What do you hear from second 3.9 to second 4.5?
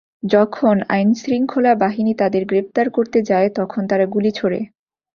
তারা গুলি